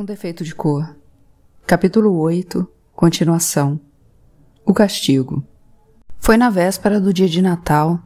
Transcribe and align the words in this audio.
Um 0.00 0.04
defeito 0.06 0.42
de 0.42 0.54
cor. 0.54 0.96
Capítulo 1.66 2.16
8. 2.20 2.66
Continuação. 2.96 3.78
O 4.64 4.72
castigo. 4.72 5.44
Foi 6.18 6.38
na 6.38 6.48
véspera 6.48 6.98
do 6.98 7.12
dia 7.12 7.28
de 7.28 7.42
Natal 7.42 8.00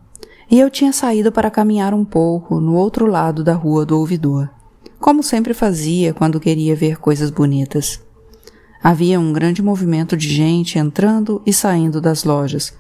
e 0.51 0.59
eu 0.59 0.69
tinha 0.69 0.93
saído 0.93 1.31
para 1.31 1.53
caminhar 1.53 1.95
um 1.95 2.05
pouco 2.05 2.59
no 2.59 2.75
outro 2.75 3.07
lado 3.07 3.45
da 3.45 3.55
rua 3.55 3.87
do 3.87 3.97
ouvidor, 3.97 4.51
como 4.99 5.23
sempre 5.23 5.55
fazia 5.55 6.13
quando 6.13 6.41
queria 6.41 6.75
ver 6.75 6.99
coisas 6.99 7.31
bonitas. 7.31 8.03
Havia 8.83 9.21
um 9.21 9.33
grande 9.33 9.63
movimento 9.63 10.17
de 10.17 10.29
gente 10.29 10.81
entrando 10.81 11.41
e 11.47 11.53
saindo 11.53 12.01
das 12.01 12.25
lojas. 12.25 12.75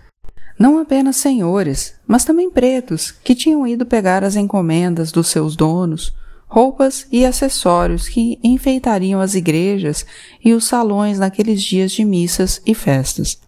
Não 0.58 0.76
apenas 0.76 1.14
senhores, 1.18 1.94
mas 2.04 2.24
também 2.24 2.50
pretos, 2.50 3.12
que 3.12 3.36
tinham 3.36 3.64
ido 3.64 3.86
pegar 3.86 4.24
as 4.24 4.34
encomendas 4.34 5.12
dos 5.12 5.28
seus 5.28 5.54
donos, 5.54 6.12
roupas 6.54 7.04
e 7.10 7.26
acessórios 7.26 8.08
que 8.08 8.38
enfeitariam 8.40 9.20
as 9.20 9.34
igrejas 9.34 10.06
e 10.42 10.52
os 10.52 10.64
salões 10.66 11.18
naqueles 11.18 11.60
dias 11.60 11.90
de 11.90 12.04
missas 12.04 12.62
e 12.64 12.72
festas. 12.72 13.40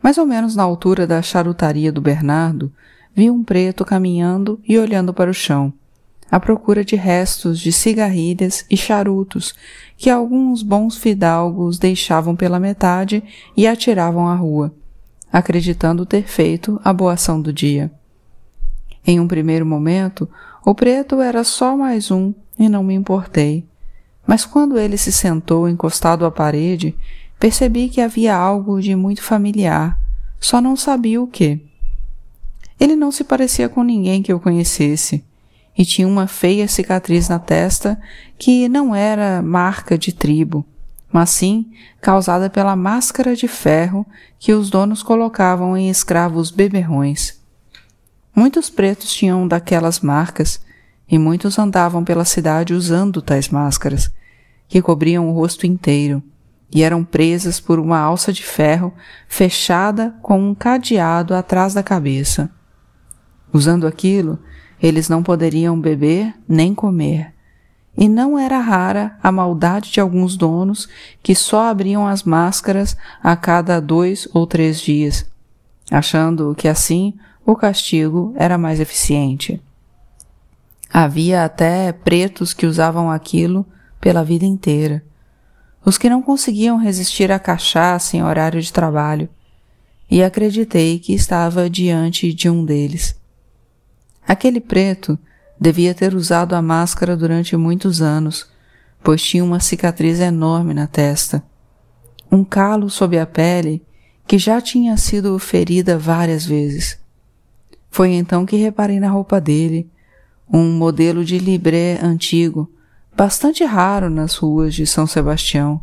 Mais 0.00 0.16
ou 0.16 0.24
menos 0.24 0.54
na 0.54 0.62
altura 0.62 1.08
da 1.08 1.20
charutaria 1.20 1.90
do 1.90 2.00
Bernardo, 2.00 2.72
vi 3.12 3.28
um 3.28 3.42
preto 3.42 3.84
caminhando 3.84 4.60
e 4.64 4.78
olhando 4.78 5.12
para 5.12 5.28
o 5.28 5.34
chão, 5.34 5.72
à 6.30 6.38
procura 6.38 6.84
de 6.84 6.94
restos 6.94 7.58
de 7.58 7.72
cigarrilhas 7.72 8.64
e 8.70 8.76
charutos 8.76 9.52
que 9.96 10.08
alguns 10.08 10.62
bons 10.62 10.96
fidalgos 10.96 11.80
deixavam 11.80 12.36
pela 12.36 12.60
metade 12.60 13.24
e 13.56 13.66
atiravam 13.66 14.28
à 14.28 14.36
rua, 14.36 14.72
acreditando 15.32 16.06
ter 16.06 16.28
feito 16.28 16.80
a 16.84 16.92
boa 16.92 17.14
ação 17.14 17.42
do 17.42 17.52
dia. 17.52 17.90
Em 19.04 19.18
um 19.18 19.26
primeiro 19.26 19.66
momento, 19.66 20.28
o 20.64 20.74
preto 20.74 21.20
era 21.20 21.44
só 21.44 21.76
mais 21.76 22.10
um 22.10 22.32
e 22.58 22.68
não 22.68 22.82
me 22.82 22.94
importei. 22.94 23.66
Mas 24.26 24.46
quando 24.46 24.78
ele 24.78 24.96
se 24.96 25.12
sentou 25.12 25.68
encostado 25.68 26.24
à 26.24 26.30
parede, 26.30 26.96
percebi 27.38 27.90
que 27.90 28.00
havia 28.00 28.34
algo 28.34 28.80
de 28.80 28.96
muito 28.96 29.22
familiar, 29.22 30.00
só 30.40 30.60
não 30.60 30.74
sabia 30.74 31.20
o 31.20 31.26
que. 31.26 31.60
Ele 32.80 32.96
não 32.96 33.12
se 33.12 33.24
parecia 33.24 33.68
com 33.68 33.82
ninguém 33.82 34.22
que 34.22 34.32
eu 34.32 34.40
conhecesse, 34.40 35.22
e 35.76 35.84
tinha 35.84 36.08
uma 36.08 36.26
feia 36.26 36.66
cicatriz 36.66 37.28
na 37.28 37.38
testa 37.38 38.00
que 38.38 38.68
não 38.68 38.94
era 38.94 39.42
marca 39.42 39.98
de 39.98 40.12
tribo, 40.12 40.64
mas 41.12 41.30
sim 41.30 41.70
causada 42.00 42.48
pela 42.48 42.74
máscara 42.74 43.36
de 43.36 43.48
ferro 43.48 44.06
que 44.38 44.52
os 44.52 44.70
donos 44.70 45.02
colocavam 45.02 45.76
em 45.76 45.90
escravos 45.90 46.50
beberrões. 46.50 47.43
Muitos 48.34 48.68
pretos 48.70 49.12
tinham 49.12 49.46
daquelas 49.46 50.00
marcas, 50.00 50.60
e 51.08 51.18
muitos 51.18 51.58
andavam 51.58 52.02
pela 52.02 52.24
cidade 52.24 52.74
usando 52.74 53.20
tais 53.22 53.48
máscaras, 53.48 54.10
que 54.66 54.80
cobriam 54.82 55.28
o 55.28 55.32
rosto 55.32 55.66
inteiro 55.66 56.22
e 56.74 56.82
eram 56.82 57.04
presas 57.04 57.60
por 57.60 57.78
uma 57.78 57.98
alça 57.98 58.32
de 58.32 58.42
ferro 58.42 58.92
fechada 59.28 60.12
com 60.20 60.50
um 60.50 60.54
cadeado 60.54 61.32
atrás 61.32 61.72
da 61.72 61.84
cabeça. 61.84 62.50
Usando 63.52 63.86
aquilo, 63.86 64.40
eles 64.82 65.08
não 65.08 65.22
poderiam 65.22 65.80
beber 65.80 66.34
nem 66.48 66.74
comer. 66.74 67.32
E 67.96 68.08
não 68.08 68.36
era 68.36 68.58
rara 68.58 69.16
a 69.22 69.30
maldade 69.30 69.92
de 69.92 70.00
alguns 70.00 70.36
donos 70.36 70.88
que 71.22 71.32
só 71.32 71.68
abriam 71.68 72.08
as 72.08 72.24
máscaras 72.24 72.96
a 73.22 73.36
cada 73.36 73.78
dois 73.78 74.26
ou 74.34 74.44
três 74.44 74.80
dias, 74.80 75.24
achando 75.92 76.56
que 76.56 76.66
assim 76.66 77.14
o 77.44 77.54
castigo 77.54 78.32
era 78.36 78.56
mais 78.56 78.80
eficiente. 78.80 79.62
Havia 80.92 81.44
até 81.44 81.92
pretos 81.92 82.52
que 82.54 82.66
usavam 82.66 83.10
aquilo 83.10 83.66
pela 84.00 84.24
vida 84.24 84.44
inteira 84.44 85.02
os 85.84 85.98
que 85.98 86.08
não 86.08 86.22
conseguiam 86.22 86.78
resistir 86.78 87.30
à 87.30 87.38
cachaça 87.38 88.16
em 88.16 88.22
horário 88.22 88.60
de 88.60 88.72
trabalho, 88.72 89.28
e 90.10 90.22
acreditei 90.22 90.98
que 90.98 91.12
estava 91.12 91.68
diante 91.68 92.32
de 92.32 92.48
um 92.48 92.64
deles. 92.64 93.14
Aquele 94.26 94.60
preto 94.60 95.18
devia 95.60 95.94
ter 95.94 96.14
usado 96.14 96.54
a 96.54 96.62
máscara 96.62 97.16
durante 97.16 97.56
muitos 97.56 98.00
anos, 98.00 98.48
pois 99.02 99.22
tinha 99.22 99.44
uma 99.44 99.60
cicatriz 99.60 100.20
enorme 100.20 100.72
na 100.72 100.86
testa, 100.86 101.42
um 102.30 102.44
calo 102.44 102.88
sob 102.88 103.18
a 103.18 103.26
pele 103.26 103.82
que 104.26 104.38
já 104.38 104.60
tinha 104.60 104.96
sido 104.96 105.38
ferida 105.38 105.98
várias 105.98 106.46
vezes. 106.46 106.98
Foi 107.94 108.10
então 108.10 108.44
que 108.44 108.56
reparei 108.56 108.98
na 108.98 109.08
roupa 109.08 109.40
dele, 109.40 109.88
um 110.52 110.72
modelo 110.72 111.24
de 111.24 111.38
libré 111.38 111.96
antigo, 112.02 112.68
bastante 113.16 113.62
raro 113.62 114.10
nas 114.10 114.34
ruas 114.34 114.74
de 114.74 114.84
São 114.84 115.06
Sebastião, 115.06 115.80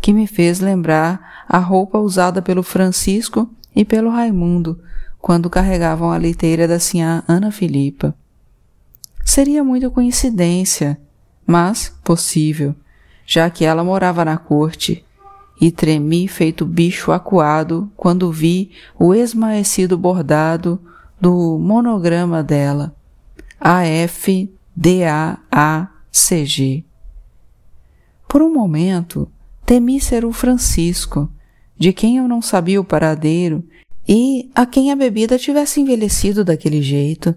que 0.00 0.12
me 0.12 0.26
fez 0.26 0.58
lembrar 0.58 1.44
a 1.48 1.58
roupa 1.58 1.96
usada 1.96 2.42
pelo 2.42 2.64
Francisco 2.64 3.48
e 3.72 3.84
pelo 3.84 4.10
Raimundo 4.10 4.80
quando 5.20 5.48
carregavam 5.48 6.10
a 6.10 6.18
liteira 6.18 6.66
da 6.66 6.80
sinhá 6.80 7.22
Ana 7.28 7.52
Filipa. 7.52 8.16
Seria 9.24 9.62
muita 9.62 9.88
coincidência, 9.88 11.00
mas 11.46 11.96
possível, 12.02 12.74
já 13.24 13.48
que 13.48 13.64
ela 13.64 13.84
morava 13.84 14.24
na 14.24 14.38
corte, 14.38 15.04
e 15.60 15.70
tremi 15.70 16.26
feito 16.26 16.66
bicho 16.66 17.12
acuado 17.12 17.88
quando 17.96 18.32
vi 18.32 18.72
o 18.98 19.14
esmaecido 19.14 19.96
bordado 19.96 20.80
do 21.20 21.58
monograma 21.58 22.42
dela, 22.42 22.94
A-F-D-A-A 23.60 24.58
CG. 26.10 26.84
Por 28.28 28.42
um 28.42 28.52
momento, 28.52 29.30
temi 29.64 30.00
ser 30.00 30.24
o 30.24 30.32
Francisco, 30.32 31.30
de 31.76 31.92
quem 31.92 32.16
eu 32.18 32.28
não 32.28 32.42
sabia 32.42 32.80
o 32.80 32.84
paradeiro 32.84 33.64
e 34.06 34.50
a 34.54 34.64
quem 34.64 34.90
a 34.90 34.96
bebida 34.96 35.38
tivesse 35.38 35.80
envelhecido 35.80 36.44
daquele 36.44 36.80
jeito. 36.80 37.34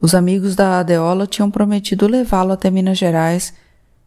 Os 0.00 0.14
amigos 0.14 0.54
da 0.54 0.78
Adeola 0.78 1.26
tinham 1.26 1.50
prometido 1.50 2.06
levá-lo 2.06 2.52
até 2.52 2.70
Minas 2.70 2.98
Gerais, 2.98 3.52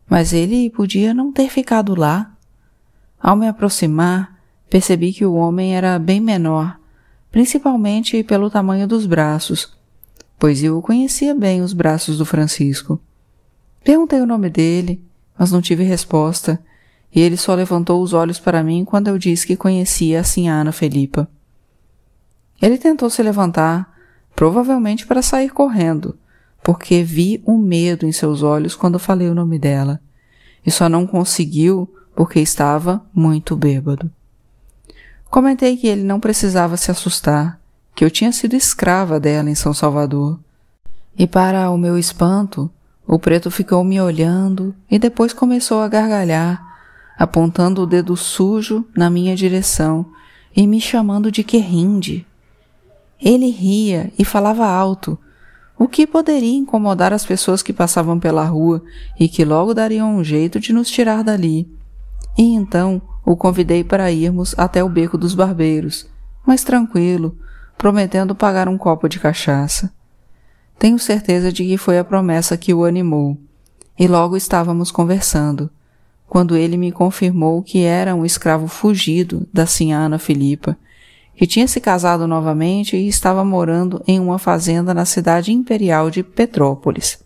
mas 0.09 0.33
ele 0.33 0.69
podia 0.69 1.13
não 1.13 1.31
ter 1.31 1.49
ficado 1.49 1.95
lá. 1.95 2.35
Ao 3.19 3.35
me 3.35 3.47
aproximar, 3.47 4.37
percebi 4.69 5.13
que 5.13 5.25
o 5.25 5.33
homem 5.33 5.75
era 5.75 5.97
bem 5.99 6.19
menor, 6.19 6.80
principalmente 7.31 8.21
pelo 8.23 8.49
tamanho 8.49 8.87
dos 8.87 9.05
braços, 9.05 9.73
pois 10.37 10.61
eu 10.61 10.81
conhecia 10.81 11.33
bem 11.33 11.61
os 11.61 11.71
braços 11.71 12.17
do 12.17 12.25
Francisco. 12.25 12.99
Perguntei 13.83 14.19
o 14.19 14.25
nome 14.25 14.49
dele, 14.49 15.01
mas 15.37 15.51
não 15.51 15.61
tive 15.61 15.83
resposta, 15.83 16.61
e 17.13 17.21
ele 17.21 17.37
só 17.37 17.55
levantou 17.55 18.01
os 18.01 18.13
olhos 18.13 18.37
para 18.37 18.63
mim 18.63 18.83
quando 18.83 19.07
eu 19.07 19.17
disse 19.17 19.47
que 19.47 19.55
conhecia 19.55 20.19
a 20.19 20.23
Sinhana 20.23 20.71
Felipa. 20.71 21.27
Ele 22.61 22.77
tentou 22.77 23.09
se 23.09 23.23
levantar, 23.23 23.97
provavelmente 24.35 25.07
para 25.07 25.21
sair 25.21 25.49
correndo, 25.49 26.17
porque 26.63 27.01
vi 27.01 27.41
o 27.45 27.53
um 27.53 27.57
medo 27.57 28.05
em 28.05 28.11
seus 28.11 28.43
olhos 28.43 28.75
quando 28.75 28.99
falei 28.99 29.29
o 29.29 29.35
nome 29.35 29.57
dela, 29.57 29.99
e 30.65 30.69
só 30.69 30.87
não 30.87 31.07
conseguiu 31.07 31.91
porque 32.15 32.39
estava 32.39 33.03
muito 33.13 33.55
bêbado. 33.55 34.11
Comentei 35.31 35.77
que 35.77 35.87
ele 35.87 36.03
não 36.03 36.19
precisava 36.19 36.75
se 36.75 36.91
assustar, 36.91 37.57
que 37.95 38.03
eu 38.03 38.11
tinha 38.11 38.33
sido 38.33 38.53
escrava 38.53 39.17
dela 39.17 39.49
em 39.49 39.55
São 39.55 39.73
Salvador. 39.73 40.37
E 41.17 41.25
para 41.25 41.71
o 41.71 41.77
meu 41.77 41.97
espanto, 41.97 42.69
o 43.07 43.17
preto 43.17 43.49
ficou 43.49 43.81
me 43.81 43.99
olhando 44.01 44.75
e 44.89 44.99
depois 44.99 45.31
começou 45.31 45.79
a 45.79 45.87
gargalhar, 45.87 46.61
apontando 47.17 47.81
o 47.81 47.85
dedo 47.85 48.17
sujo 48.17 48.85
na 48.93 49.09
minha 49.09 49.33
direção 49.33 50.05
e 50.53 50.67
me 50.67 50.81
chamando 50.81 51.31
de 51.31 51.45
querrinde. 51.45 52.27
Ele 53.17 53.49
ria 53.49 54.11
e 54.19 54.25
falava 54.25 54.67
alto, 54.67 55.17
o 55.79 55.87
que 55.87 56.05
poderia 56.05 56.57
incomodar 56.57 57.13
as 57.13 57.25
pessoas 57.25 57.63
que 57.63 57.71
passavam 57.71 58.19
pela 58.19 58.43
rua 58.43 58.83
e 59.17 59.29
que 59.29 59.45
logo 59.45 59.73
dariam 59.73 60.13
um 60.13 60.25
jeito 60.25 60.59
de 60.59 60.73
nos 60.73 60.91
tirar 60.91 61.23
dali. 61.23 61.71
E 62.37 62.43
então 62.53 63.01
o 63.25 63.35
convidei 63.35 63.83
para 63.83 64.11
irmos 64.11 64.55
até 64.57 64.83
o 64.83 64.89
beco 64.89 65.17
dos 65.17 65.33
barbeiros, 65.33 66.07
mas 66.45 66.63
tranquilo, 66.63 67.37
prometendo 67.77 68.35
pagar 68.35 68.67
um 68.67 68.77
copo 68.77 69.07
de 69.07 69.19
cachaça. 69.19 69.91
Tenho 70.77 70.97
certeza 70.97 71.51
de 71.51 71.63
que 71.63 71.77
foi 71.77 71.99
a 71.99 72.03
promessa 72.03 72.57
que 72.57 72.73
o 72.73 72.83
animou. 72.83 73.37
E 73.97 74.07
logo 74.07 74.35
estávamos 74.35 74.89
conversando, 74.89 75.69
quando 76.27 76.55
ele 76.55 76.77
me 76.77 76.91
confirmou 76.91 77.61
que 77.61 77.83
era 77.83 78.15
um 78.15 78.25
escravo 78.25 78.67
fugido 78.67 79.47
da 79.53 79.65
Sinhana 79.65 80.17
Filipa, 80.17 80.77
que 81.35 81.45
tinha 81.45 81.67
se 81.67 81.79
casado 81.79 82.25
novamente 82.25 82.95
e 82.95 83.07
estava 83.07 83.43
morando 83.43 84.01
em 84.07 84.19
uma 84.19 84.39
fazenda 84.39 84.93
na 84.93 85.05
cidade 85.05 85.51
imperial 85.51 86.09
de 86.09 86.23
Petrópolis. 86.23 87.19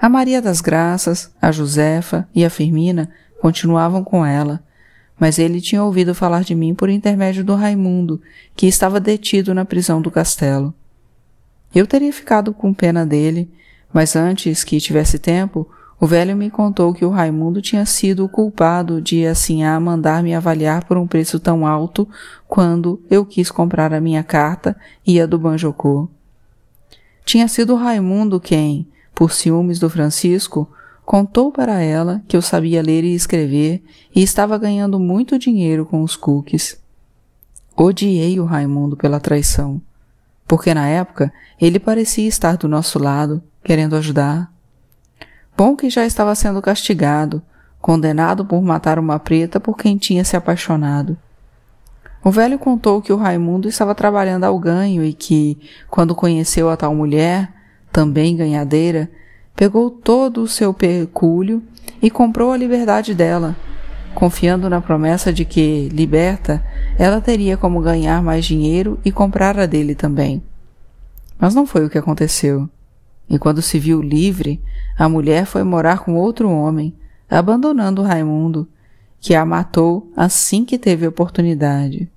A 0.00 0.08
Maria 0.08 0.42
das 0.42 0.60
Graças, 0.60 1.30
a 1.40 1.52
Josefa 1.52 2.28
e 2.34 2.44
a 2.44 2.50
Firmina 2.50 3.10
continuavam 3.40 4.02
com 4.02 4.26
ela, 4.26 4.62
mas 5.22 5.38
ele 5.38 5.60
tinha 5.60 5.84
ouvido 5.84 6.16
falar 6.16 6.42
de 6.42 6.52
mim 6.52 6.74
por 6.74 6.90
intermédio 6.90 7.44
do 7.44 7.54
Raimundo, 7.54 8.20
que 8.56 8.66
estava 8.66 8.98
detido 8.98 9.54
na 9.54 9.64
prisão 9.64 10.02
do 10.02 10.10
castelo. 10.10 10.74
Eu 11.72 11.86
teria 11.86 12.12
ficado 12.12 12.52
com 12.52 12.74
pena 12.74 13.06
dele, 13.06 13.48
mas 13.92 14.16
antes 14.16 14.64
que 14.64 14.80
tivesse 14.80 15.20
tempo, 15.20 15.70
O 16.02 16.06
velho 16.08 16.36
me 16.36 16.50
contou 16.50 16.92
que 16.92 17.04
o 17.04 17.10
Raimundo 17.10 17.62
tinha 17.62 17.86
sido 17.86 18.24
o 18.24 18.28
culpado 18.28 19.00
de 19.00 19.24
assim 19.24 19.62
a 19.62 19.78
mandar 19.78 20.20
me 20.20 20.34
avaliar 20.34 20.82
por 20.82 20.96
um 20.96 21.06
preço 21.06 21.38
tão 21.38 21.64
alto 21.64 22.08
quando 22.48 23.00
eu 23.08 23.24
quis 23.24 23.52
comprar 23.52 23.94
a 23.94 24.00
minha 24.00 24.24
carta 24.24 24.76
e 25.06 25.20
a 25.20 25.26
do 25.26 25.38
Banjocô. 25.38 26.08
Tinha 27.24 27.46
sido 27.46 27.74
o 27.74 27.76
Raimundo 27.76 28.40
quem, 28.40 28.88
por 29.14 29.30
ciúmes 29.30 29.78
do 29.78 29.88
Francisco, 29.88 30.68
contou 31.04 31.52
para 31.52 31.80
ela 31.80 32.22
que 32.26 32.36
eu 32.36 32.42
sabia 32.42 32.82
ler 32.82 33.04
e 33.04 33.14
escrever 33.14 33.82
e 34.14 34.22
estava 34.22 34.58
ganhando 34.58 34.98
muito 34.98 35.38
dinheiro 35.38 35.84
com 35.84 36.02
os 36.02 36.16
cookies. 36.16 36.80
Odiei 37.76 38.38
o 38.38 38.44
Raimundo 38.44 38.96
pela 38.96 39.20
traição, 39.20 39.80
porque 40.46 40.74
na 40.74 40.88
época 40.88 41.32
ele 41.60 41.78
parecia 41.78 42.28
estar 42.28 42.56
do 42.56 42.68
nosso 42.68 42.98
lado, 42.98 43.42
querendo 43.64 43.96
ajudar. 43.96 44.52
Bom 45.56 45.76
que 45.76 45.90
já 45.90 46.04
estava 46.04 46.34
sendo 46.34 46.60
castigado, 46.62 47.42
condenado 47.80 48.44
por 48.44 48.62
matar 48.62 48.98
uma 48.98 49.18
preta 49.18 49.58
por 49.58 49.76
quem 49.76 49.96
tinha 49.96 50.24
se 50.24 50.36
apaixonado. 50.36 51.16
O 52.24 52.30
velho 52.30 52.58
contou 52.58 53.02
que 53.02 53.12
o 53.12 53.16
Raimundo 53.16 53.68
estava 53.68 53.94
trabalhando 53.94 54.44
ao 54.44 54.56
ganho 54.58 55.04
e 55.04 55.12
que, 55.12 55.58
quando 55.90 56.14
conheceu 56.14 56.70
a 56.70 56.76
tal 56.76 56.94
mulher, 56.94 57.52
também 57.90 58.36
ganhadeira, 58.36 59.10
pegou 59.54 59.90
todo 59.90 60.42
o 60.42 60.48
seu 60.48 60.72
pecúlio 60.72 61.62
e 62.00 62.10
comprou 62.10 62.52
a 62.52 62.56
liberdade 62.56 63.14
dela, 63.14 63.56
confiando 64.14 64.68
na 64.68 64.80
promessa 64.80 65.32
de 65.32 65.44
que, 65.44 65.88
liberta, 65.90 66.64
ela 66.98 67.20
teria 67.20 67.56
como 67.56 67.80
ganhar 67.80 68.22
mais 68.22 68.44
dinheiro 68.44 68.98
e 69.04 69.12
comprar 69.12 69.58
a 69.58 69.66
dele 69.66 69.94
também. 69.94 70.42
Mas 71.38 71.54
não 71.54 71.66
foi 71.66 71.84
o 71.84 71.90
que 71.90 71.98
aconteceu. 71.98 72.68
E 73.28 73.38
quando 73.38 73.62
se 73.62 73.78
viu 73.78 74.02
livre, 74.02 74.60
a 74.98 75.08
mulher 75.08 75.46
foi 75.46 75.62
morar 75.62 76.00
com 76.00 76.14
outro 76.16 76.50
homem, 76.50 76.94
abandonando 77.30 78.02
Raimundo, 78.02 78.68
que 79.20 79.34
a 79.34 79.44
matou 79.44 80.10
assim 80.16 80.64
que 80.64 80.78
teve 80.78 81.06
oportunidade. 81.06 82.10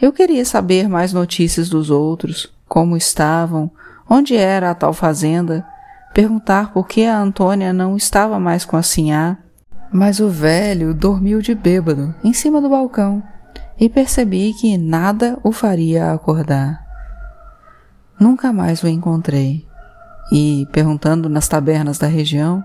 Eu 0.00 0.12
queria 0.12 0.44
saber 0.44 0.88
mais 0.88 1.12
notícias 1.12 1.68
dos 1.68 1.90
outros, 1.90 2.52
como 2.68 2.96
estavam, 2.96 3.70
onde 4.08 4.36
era 4.36 4.70
a 4.70 4.74
tal 4.74 4.92
fazenda, 4.92 5.64
perguntar 6.12 6.72
por 6.72 6.86
que 6.86 7.04
a 7.04 7.18
Antônia 7.18 7.72
não 7.72 7.96
estava 7.96 8.38
mais 8.38 8.64
com 8.64 8.76
a 8.76 8.82
Sinhá, 8.82 9.38
mas 9.92 10.20
o 10.20 10.28
velho 10.28 10.94
dormiu 10.94 11.40
de 11.40 11.54
bêbado 11.54 12.14
em 12.22 12.32
cima 12.32 12.60
do 12.60 12.68
balcão 12.68 13.22
e 13.78 13.88
percebi 13.88 14.52
que 14.52 14.76
nada 14.76 15.38
o 15.42 15.52
faria 15.52 16.12
acordar. 16.12 16.84
Nunca 18.18 18.52
mais 18.52 18.82
o 18.82 18.88
encontrei 18.88 19.66
e, 20.30 20.66
perguntando 20.70 21.28
nas 21.28 21.48
tabernas 21.48 21.98
da 21.98 22.06
região, 22.06 22.62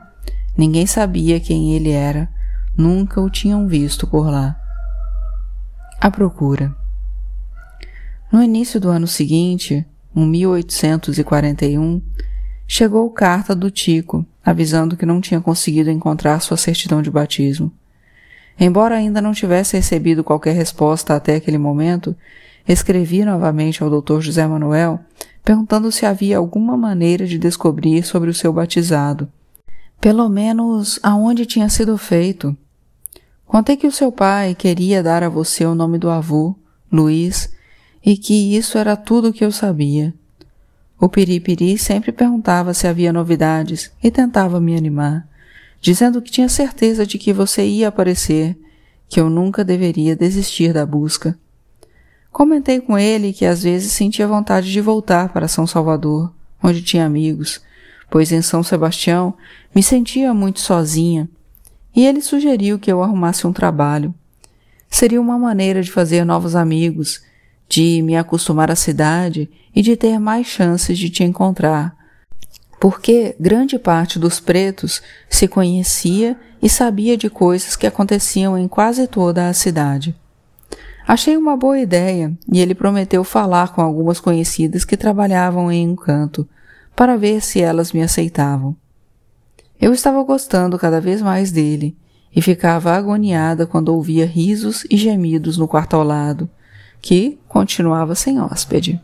ninguém 0.58 0.86
sabia 0.86 1.40
quem 1.40 1.74
ele 1.74 1.92
era, 1.92 2.30
nunca 2.78 3.22
o 3.22 3.30
tinham 3.30 3.68
visto 3.68 4.06
por 4.06 4.30
lá. 4.30 4.60
A 6.00 6.12
procura. 6.12 6.76
No 8.32 8.44
início 8.44 8.80
do 8.80 8.90
ano 8.90 9.08
seguinte, 9.08 9.86
em 10.16 10.28
1841, 10.28 12.02
chegou 12.68 13.10
carta 13.10 13.56
do 13.56 13.70
Tico, 13.70 14.26
avisando 14.44 14.98
que 14.98 15.06
não 15.06 15.22
tinha 15.22 15.42
conseguido 15.42 15.90
encontrar 15.90 16.40
sua 16.40 16.58
certidão 16.58 17.02
de 17.02 17.12
batismo. 17.12 17.72
Embora 18.60 18.96
ainda 18.96 19.22
não 19.22 19.34
tivesse 19.34 19.76
recebido 19.76 20.24
qualquer 20.24 20.54
resposta 20.54 21.16
até 21.16 21.36
aquele 21.36 21.58
momento, 21.58 22.16
escrevi 22.68 23.26
novamente 23.26 23.84
ao 23.84 23.90
Dr. 23.90 24.22
José 24.22 24.48
Manuel 24.48 25.00
perguntando 25.46 25.92
se 25.92 26.08
havia 26.08 26.40
alguma 26.40 26.76
maneira 26.76 27.28
de 27.28 27.38
descobrir 27.38 28.04
sobre 28.04 28.32
o 28.32 28.34
seu 28.34 28.52
batizado, 28.52 29.32
pelo 30.02 30.28
menos 30.28 31.00
aonde 31.04 31.46
tinha 31.46 31.70
sido 31.70 31.96
feito. 32.00 32.58
Contei 33.46 33.78
que 33.78 33.86
o 33.86 33.92
seu 33.92 34.12
pai 34.12 34.56
queria 34.56 35.04
dar 35.04 35.22
a 35.22 35.30
você 35.30 35.64
o 35.64 35.76
nome 35.76 36.00
do 36.00 36.10
avô, 36.10 36.56
Luiz, 36.92 37.54
e 38.04 38.18
que 38.18 38.58
isso 38.58 38.80
era 38.80 38.98
tudo 38.98 39.30
o 39.30 39.34
que 39.34 39.46
eu 39.46 39.52
sabia. 39.52 40.16
O 41.06 41.08
Piripiri 41.08 41.78
sempre 41.78 42.12
perguntava 42.12 42.74
se 42.74 42.88
havia 42.88 43.14
novidades 43.14 43.92
e 44.02 44.10
tentava 44.10 44.60
me 44.60 44.76
animar, 44.76 45.30
dizendo 45.80 46.20
que 46.20 46.32
tinha 46.32 46.50
certeza 46.50 47.06
de 47.06 47.20
que 47.20 47.32
você 47.32 47.64
ia 47.64 47.90
aparecer, 47.90 48.58
que 49.08 49.20
eu 49.20 49.30
nunca 49.30 49.64
deveria 49.64 50.16
desistir 50.16 50.74
da 50.74 50.84
busca. 50.84 51.38
Comentei 52.32 52.82
com 52.82 52.98
ele 52.98 53.34
que 53.34 53.46
às 53.46 53.62
vezes 53.62 53.92
sentia 53.92 54.28
vontade 54.28 54.72
de 54.72 54.82
voltar 54.82 55.30
para 55.30 55.48
São 55.48 55.68
Salvador, 55.68 56.34
onde 56.64 56.82
tinha 56.82 57.06
amigos, 57.06 57.62
pois 58.10 58.32
em 58.32 58.42
São 58.42 58.64
Sebastião 58.64 59.36
me 59.76 59.84
sentia 59.84 60.34
muito 60.34 60.60
sozinha, 60.60 61.30
e 61.96 62.04
ele 62.04 62.20
sugeriu 62.20 62.80
que 62.80 62.92
eu 62.92 63.04
arrumasse 63.04 63.46
um 63.46 63.54
trabalho. 63.54 64.12
Seria 64.90 65.22
uma 65.22 65.38
maneira 65.38 65.84
de 65.84 65.92
fazer 65.92 66.26
novos 66.26 66.56
amigos, 66.56 67.22
de 67.70 68.02
me 68.02 68.18
acostumar 68.18 68.72
à 68.72 68.76
cidade 68.76 69.48
e 69.76 69.82
de 69.82 69.96
ter 69.96 70.20
mais 70.20 70.48
chances 70.48 70.98
de 70.98 71.10
te 71.10 71.24
encontrar, 71.24 71.96
porque 72.80 73.36
grande 73.40 73.78
parte 73.78 74.18
dos 74.18 74.40
pretos 74.40 75.02
se 75.30 75.48
conhecia 75.48 76.38
e 76.62 76.70
sabia 76.70 77.18
de 77.18 77.30
coisas 77.30 77.76
que 77.76 77.86
aconteciam 77.86 78.58
em 78.58 78.68
quase 78.68 79.08
toda 79.08 79.50
a 79.50 79.54
cidade. 79.54 80.16
Achei 81.08 81.38
uma 81.38 81.56
boa 81.56 81.80
ideia 81.80 82.36
e 82.52 82.60
ele 82.60 82.74
prometeu 82.74 83.24
falar 83.24 83.74
com 83.74 83.82
algumas 83.82 84.20
conhecidas 84.20 84.84
que 84.84 84.98
trabalhavam 84.98 85.72
em 85.72 85.88
um 85.88 85.96
canto, 85.96 86.48
para 86.96 87.18
ver 87.18 87.42
se 87.42 87.62
elas 87.62 87.92
me 87.92 88.02
aceitavam. 88.02 88.76
Eu 89.80 89.94
estava 89.94 90.24
gostando 90.24 90.80
cada 90.80 91.02
vez 91.02 91.22
mais 91.22 91.52
dele 91.52 91.96
e 92.34 92.42
ficava 92.42 92.94
agoniada 92.94 93.68
quando 93.68 93.90
ouvia 93.90 94.26
risos 94.26 94.86
e 94.90 94.98
gemidos 94.98 95.58
no 95.58 95.68
quarto 95.68 95.96
ao 95.96 96.04
lado, 96.04 96.50
que 97.02 97.38
continuava 97.48 98.16
sem 98.16 98.40
hóspede. 98.40 99.02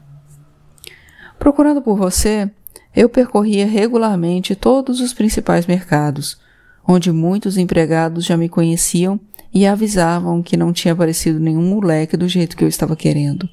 Procurando 1.41 1.81
por 1.81 1.97
você, 1.97 2.51
eu 2.95 3.09
percorria 3.09 3.65
regularmente 3.65 4.55
todos 4.55 5.01
os 5.01 5.11
principais 5.11 5.65
mercados, 5.65 6.37
onde 6.87 7.11
muitos 7.11 7.57
empregados 7.57 8.25
já 8.25 8.37
me 8.37 8.47
conheciam 8.47 9.19
e 9.51 9.65
avisavam 9.65 10.43
que 10.43 10.55
não 10.55 10.71
tinha 10.71 10.93
aparecido 10.93 11.39
nenhum 11.39 11.63
moleque 11.63 12.15
do 12.15 12.27
jeito 12.27 12.55
que 12.55 12.63
eu 12.63 12.67
estava 12.67 12.95
querendo. 12.95 13.49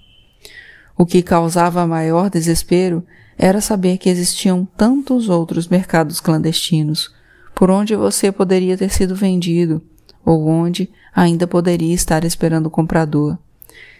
O 0.99 1.06
que 1.06 1.23
causava 1.23 1.87
maior 1.87 2.29
desespero 2.29 3.02
era 3.38 3.58
saber 3.58 3.96
que 3.96 4.11
existiam 4.11 4.69
tantos 4.76 5.31
outros 5.31 5.67
mercados 5.67 6.20
clandestinos, 6.20 7.11
por 7.55 7.70
onde 7.70 7.96
você 7.96 8.31
poderia 8.31 8.76
ter 8.76 8.90
sido 8.90 9.14
vendido, 9.14 9.82
ou 10.26 10.46
onde 10.46 10.90
ainda 11.16 11.47
poderia 11.47 11.95
estar 11.95 12.23
esperando 12.23 12.66
o 12.66 12.71
comprador, 12.71 13.38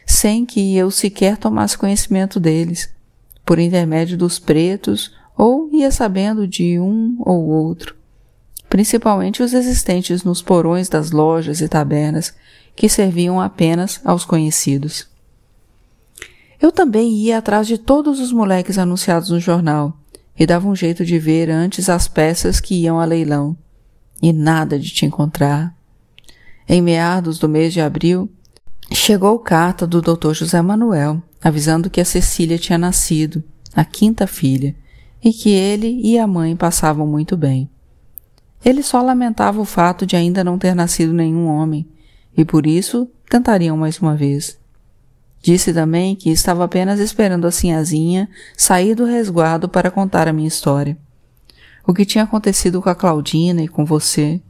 sem 0.05 0.45
que 0.45 0.77
eu 0.77 0.91
sequer 0.91 1.39
tomasse 1.39 1.79
conhecimento 1.79 2.39
deles, 2.39 2.98
por 3.49 3.59
intermédio 3.59 4.19
dos 4.19 4.39
pretos, 4.39 5.11
ou 5.35 5.71
ia 5.73 5.91
sabendo 5.91 6.47
de 6.47 6.79
um 6.79 7.17
ou 7.21 7.47
outro, 7.47 7.95
principalmente 8.69 9.43
os 9.43 9.55
existentes 9.55 10.23
nos 10.23 10.43
porões 10.43 10.87
das 10.91 11.13
lojas 11.13 11.63
e 11.63 11.67
tabernas, 11.67 12.35
que 12.77 12.91
serviam 12.91 13.41
apenas 13.41 14.03
aos 14.05 14.23
conhecidos. 14.27 15.09
Eu 16.61 16.71
também 16.71 17.11
ia 17.11 17.39
atrás 17.39 17.67
de 17.67 17.79
todos 17.79 18.21
os 18.21 18.33
moleques 18.33 18.77
anunciados 18.77 19.31
no 19.31 19.41
jornal 19.41 19.97
e 20.39 20.45
dava 20.45 20.69
um 20.69 20.77
jeito 20.77 21.03
de 21.03 21.19
ver 21.19 21.49
antes 21.49 21.89
as 21.89 22.07
peças 22.07 22.61
que 22.61 22.75
iam 22.75 23.01
a 23.01 23.07
leilão. 23.07 23.57
E 24.21 24.31
nada 24.31 24.79
de 24.79 24.91
te 24.91 25.07
encontrar. 25.07 25.75
Em 26.69 26.83
meados 26.83 27.39
do 27.39 27.49
mês 27.49 27.73
de 27.73 27.81
abril, 27.81 28.31
chegou 28.95 29.39
carta 29.39 29.87
do 29.87 30.01
Dr. 30.01 30.33
José 30.33 30.61
Manuel, 30.63 31.23
avisando 31.43 31.91
que 31.91 32.01
a 32.01 32.05
Cecília 32.05 32.59
tinha 32.59 32.79
nascido, 32.79 33.43
a 33.75 33.85
quinta 33.85 34.27
filha, 34.27 34.75
e 35.23 35.33
que 35.33 35.51
ele 35.51 36.01
e 36.03 36.19
a 36.19 36.27
mãe 36.27 36.57
passavam 36.57 37.07
muito 37.07 37.37
bem. 37.37 37.69
Ele 38.65 38.83
só 38.83 39.01
lamentava 39.03 39.61
o 39.61 39.65
fato 39.65 40.05
de 40.05 40.17
ainda 40.17 40.43
não 40.43 40.59
ter 40.59 40.75
nascido 40.75 41.13
nenhum 41.13 41.47
homem, 41.47 41.87
e 42.37 42.45
por 42.45 42.67
isso 42.67 43.09
tentariam 43.29 43.77
mais 43.77 43.99
uma 43.99 44.17
vez. 44.17 44.59
Disse 45.41 45.73
também 45.73 46.17
que 46.17 46.31
estava 46.31 46.65
apenas 46.65 46.99
esperando 46.99 47.47
a 47.47 47.53
sinhazinha 47.53 48.29
sair 48.57 48.95
do 48.95 49.05
resguardo 49.05 49.69
para 49.69 49.91
contar 49.91 50.27
a 50.27 50.33
minha 50.33 50.49
história. 50.49 50.99
O 51.87 51.95
que 51.95 52.05
tinha 52.05 52.25
acontecido 52.25 52.83
com 52.83 52.89
a 52.89 52.95
Claudina 52.95 53.63
e 53.63 53.69
com 53.69 53.85
você, 53.85 54.43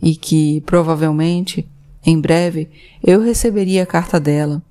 e 0.00 0.14
que, 0.14 0.60
provavelmente, 0.62 1.68
em 2.06 2.18
breve, 2.20 2.70
eu 3.02 3.20
receberia 3.20 3.82
a 3.82 3.86
carta 3.86 4.18
dela. 4.18 4.62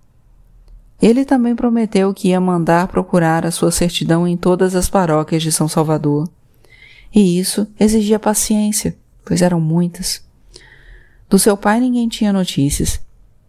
Ele 1.01 1.25
também 1.25 1.55
prometeu 1.55 2.13
que 2.13 2.29
ia 2.29 2.39
mandar 2.39 2.87
procurar 2.87 3.45
a 3.45 3.51
sua 3.51 3.69
certidão 3.69 4.27
em 4.27 4.37
todas 4.37 4.73
as 4.73 4.89
paróquias 4.89 5.43
de 5.43 5.51
São 5.51 5.67
Salvador 5.67 6.27
e 7.15 7.39
isso 7.39 7.65
exigia 7.79 8.19
paciência, 8.19 8.97
pois 9.23 9.41
eram 9.41 9.61
muitas. 9.61 10.21
Do 11.29 11.39
seu 11.39 11.55
pai 11.55 11.79
ninguém 11.79 12.09
tinha 12.09 12.33
notícias, 12.33 12.99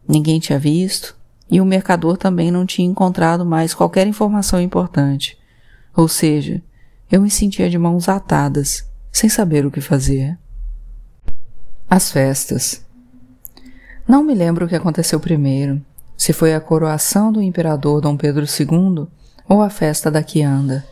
ninguém 0.08 0.38
tinha 0.38 0.58
visto, 0.58 1.16
e 1.50 1.60
o 1.60 1.64
mercador 1.64 2.16
também 2.16 2.50
não 2.50 2.64
tinha 2.64 2.88
encontrado 2.88 3.44
mais 3.44 3.74
qualquer 3.74 4.06
informação 4.06 4.60
importante. 4.60 5.36
Ou 5.96 6.06
seja, 6.06 6.62
eu 7.10 7.20
me 7.20 7.30
sentia 7.30 7.68
de 7.68 7.76
mãos 7.76 8.08
atadas, 8.08 8.88
sem 9.10 9.28
saber 9.28 9.66
o 9.66 9.70
que 9.70 9.80
fazer. 9.80 10.38
As 11.90 12.12
festas. 12.12 12.85
Não 14.08 14.22
me 14.22 14.36
lembro 14.36 14.66
o 14.66 14.68
que 14.68 14.76
aconteceu 14.76 15.18
primeiro, 15.18 15.82
se 16.16 16.32
foi 16.32 16.54
a 16.54 16.60
coroação 16.60 17.32
do 17.32 17.42
imperador 17.42 18.00
Dom 18.00 18.16
Pedro 18.16 18.44
II 18.44 19.08
ou 19.48 19.60
a 19.60 19.68
festa 19.68 20.08
da 20.12 20.22
Quianda. 20.22 20.86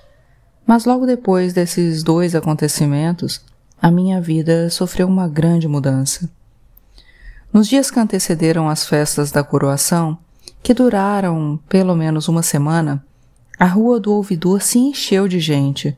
Mas 0.66 0.84
logo 0.84 1.06
depois 1.06 1.52
desses 1.52 2.02
dois 2.02 2.34
acontecimentos, 2.34 3.40
a 3.80 3.88
minha 3.88 4.20
vida 4.20 4.68
sofreu 4.68 5.06
uma 5.06 5.28
grande 5.28 5.68
mudança. 5.68 6.28
Nos 7.52 7.68
dias 7.68 7.88
que 7.88 8.00
antecederam 8.00 8.68
as 8.68 8.84
festas 8.84 9.30
da 9.30 9.44
coroação, 9.44 10.18
que 10.60 10.74
duraram 10.74 11.60
pelo 11.68 11.94
menos 11.94 12.26
uma 12.26 12.42
semana, 12.42 13.04
a 13.56 13.66
rua 13.66 14.00
do 14.00 14.12
ouvidor 14.12 14.60
se 14.60 14.80
encheu 14.80 15.28
de 15.28 15.38
gente, 15.38 15.96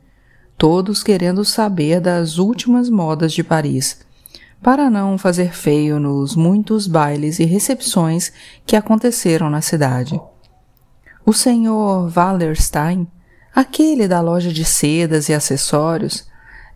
todos 0.55 1.01
querendo 1.01 1.43
saber 1.43 1.99
das 1.99 2.37
últimas 2.37 2.91
modas 2.91 3.33
de 3.33 3.43
Paris 3.43 4.05
para 4.61 4.89
não 4.89 5.17
fazer 5.17 5.53
feio 5.53 5.99
nos 5.99 6.35
muitos 6.35 6.87
bailes 6.87 7.39
e 7.39 7.45
recepções 7.45 8.31
que 8.65 8.75
aconteceram 8.75 9.49
na 9.49 9.61
cidade. 9.61 10.19
O 11.25 11.33
senhor 11.33 12.11
Wallerstein, 12.15 13.07
aquele 13.53 14.07
da 14.07 14.21
loja 14.21 14.51
de 14.51 14.63
sedas 14.65 15.29
e 15.29 15.33
acessórios, 15.33 16.27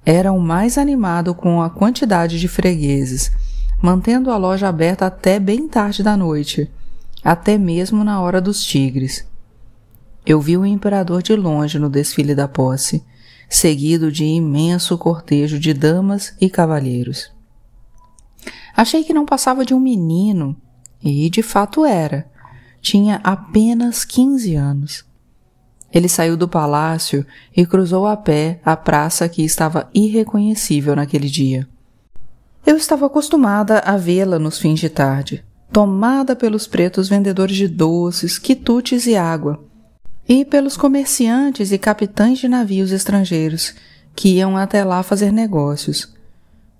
era 0.05 0.31
o 0.31 0.39
mais 0.39 0.77
animado 0.77 1.33
com 1.33 1.61
a 1.61 1.69
quantidade 1.69 2.39
de 2.39 2.47
fregueses, 2.47 3.31
mantendo 3.81 4.31
a 4.31 4.37
loja 4.37 4.67
aberta 4.67 5.05
até 5.05 5.39
bem 5.39 5.67
tarde 5.67 6.03
da 6.03 6.17
noite, 6.17 6.69
até 7.23 7.57
mesmo 7.57 8.03
na 8.03 8.19
hora 8.19 8.41
dos 8.41 8.63
tigres. 8.63 9.25
Eu 10.25 10.39
vi 10.39 10.57
o 10.57 10.65
imperador 10.65 11.21
de 11.23 11.35
longe 11.35 11.79
no 11.79 11.89
desfile 11.89 12.35
da 12.35 12.47
posse, 12.47 13.03
seguido 13.49 14.11
de 14.11 14.23
imenso 14.23 14.97
cortejo 14.97 15.59
de 15.59 15.73
damas 15.73 16.33
e 16.39 16.49
cavalheiros. 16.49 17.31
Achei 18.75 19.03
que 19.03 19.13
não 19.13 19.25
passava 19.25 19.65
de 19.65 19.73
um 19.73 19.79
menino, 19.79 20.55
e 21.03 21.29
de 21.29 21.41
fato 21.41 21.85
era. 21.85 22.29
Tinha 22.81 23.19
apenas 23.23 24.03
15 24.03 24.55
anos. 24.55 25.05
Ele 25.93 26.07
saiu 26.07 26.37
do 26.37 26.47
palácio 26.47 27.25
e 27.55 27.65
cruzou 27.65 28.07
a 28.07 28.15
pé 28.15 28.61
a 28.63 28.77
praça 28.77 29.27
que 29.27 29.43
estava 29.43 29.89
irreconhecível 29.93 30.95
naquele 30.95 31.29
dia. 31.29 31.67
Eu 32.65 32.77
estava 32.77 33.05
acostumada 33.05 33.79
a 33.79 33.97
vê-la 33.97 34.39
nos 34.39 34.57
fins 34.57 34.79
de 34.79 34.89
tarde, 34.89 35.43
tomada 35.71 36.35
pelos 36.35 36.67
pretos 36.67 37.09
vendedores 37.09 37.57
de 37.57 37.67
doces, 37.67 38.37
quitutes 38.37 39.05
e 39.05 39.15
água, 39.15 39.63
e 40.27 40.45
pelos 40.45 40.77
comerciantes 40.77 41.71
e 41.71 41.77
capitães 41.77 42.39
de 42.39 42.47
navios 42.47 42.91
estrangeiros 42.91 43.73
que 44.15 44.35
iam 44.37 44.55
até 44.55 44.83
lá 44.83 45.03
fazer 45.03 45.31
negócios. 45.31 46.13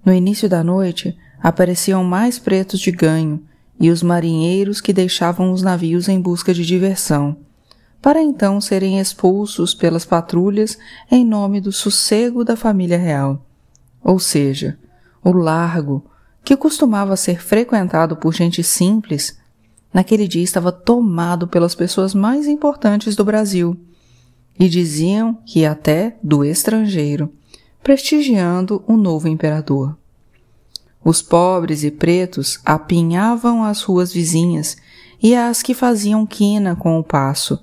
No 0.06 0.14
início 0.14 0.48
da 0.48 0.64
noite, 0.64 1.18
apareciam 1.42 2.04
mais 2.04 2.38
pretos 2.38 2.80
de 2.80 2.92
ganho 2.92 3.42
e 3.80 3.90
os 3.90 4.04
marinheiros 4.04 4.80
que 4.80 4.94
deixavam 4.94 5.52
os 5.52 5.62
navios 5.62 6.08
em 6.08 6.22
busca 6.22 6.54
de 6.54 6.66
diversão, 6.66 7.38
para 8.02 8.22
então 8.22 8.62
serem 8.62 9.00
expulsos 9.00 9.74
pelas 9.74 10.06
patrulhas 10.06 10.78
em 11.10 11.26
nome 11.26 11.60
do 11.60 11.72
sossego 11.72 12.44
da 12.44 12.56
família 12.56 12.98
real. 12.98 13.46
Ou 14.04 14.20
seja, 14.20 14.78
o 15.24 15.32
largo, 15.32 16.06
que 16.44 16.58
costumava 16.58 17.16
ser 17.16 17.42
frequentado 17.42 18.16
por 18.16 18.34
gente 18.34 18.64
simples, 18.64 19.38
naquele 19.94 20.28
dia 20.28 20.44
estava 20.44 20.72
tomado 20.72 21.48
pelas 21.48 21.76
pessoas 21.76 22.14
mais 22.14 22.48
importantes 22.48 23.16
do 23.16 23.26
Brasil, 23.26 23.78
e 24.60 24.70
diziam 24.70 25.34
que 25.46 25.66
até 25.66 26.18
do 26.22 26.46
estrangeiro, 26.46 27.34
prestigiando 27.82 28.84
o 28.88 28.96
novo 28.96 29.28
imperador. 29.28 29.98
Os 31.04 31.22
pobres 31.22 31.84
e 31.84 31.90
pretos 31.90 32.60
apinhavam 32.64 33.64
as 33.64 33.82
ruas 33.82 34.14
vizinhas 34.14 34.78
e 35.22 35.36
as 35.36 35.64
que 35.64 35.74
faziam 35.74 36.26
quina 36.26 36.76
com 36.76 37.00
o 37.00 37.04
passo, 37.04 37.60